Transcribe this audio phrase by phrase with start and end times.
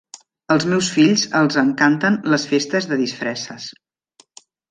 [0.53, 3.69] Als meus fills els encanten les festes de disfresses